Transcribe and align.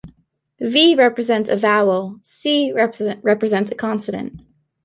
V 0.61 0.95
represents 0.97 1.47
a 1.47 1.55
vowel; 1.55 2.17
C 2.23 2.71
represents 2.73 3.69
a 3.69 3.75
consonant. 3.75 4.41